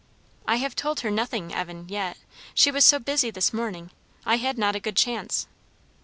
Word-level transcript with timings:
"I 0.47 0.55
have 0.55 0.75
told 0.75 1.01
her 1.01 1.11
nothing, 1.11 1.53
Evan, 1.53 1.85
yet. 1.87 2.17
She 2.55 2.71
was 2.71 2.83
so 2.83 2.97
busy 2.97 3.29
this 3.29 3.53
morning, 3.53 3.91
I 4.25 4.37
had 4.37 4.57
not 4.57 4.75
a 4.75 4.79
good 4.79 4.95
chance." 4.97 5.45